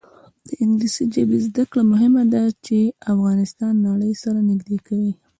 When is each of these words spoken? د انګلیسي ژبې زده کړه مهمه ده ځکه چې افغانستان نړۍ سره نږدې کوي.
د 0.47 0.49
انګلیسي 0.63 1.03
ژبې 1.13 1.37
زده 1.47 1.63
کړه 1.71 1.81
مهمه 1.91 2.23
ده 2.33 2.41
ځکه 2.47 2.57
چې 2.65 2.77
افغانستان 3.13 3.73
نړۍ 3.87 4.11
سره 4.23 4.39
نږدې 4.49 4.77
کوي. 4.87 5.11